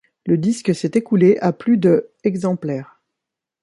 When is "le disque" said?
0.25-0.73